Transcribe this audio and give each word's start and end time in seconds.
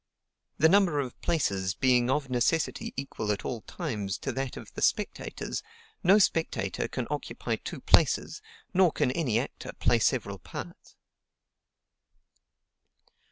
The 0.57 0.67
number 0.67 0.99
of 0.99 1.21
places 1.21 1.75
being 1.75 2.09
of 2.09 2.27
necessity 2.27 2.91
equal 2.97 3.31
at 3.31 3.45
all 3.45 3.61
times 3.61 4.17
to 4.25 4.31
that 4.31 4.57
of 4.57 4.73
the 4.73 4.81
spectators, 4.81 5.61
no 6.01 6.17
spectator 6.17 6.87
can 6.87 7.05
occupy 7.11 7.57
two 7.57 7.81
places, 7.81 8.41
nor 8.73 8.91
can 8.91 9.11
any 9.11 9.37
actor 9.39 9.73
play 9.77 9.99
several 9.99 10.39
parts; 10.39 10.95
3. 13.05 13.11